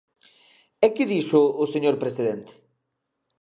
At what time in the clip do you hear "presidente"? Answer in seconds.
2.03-2.53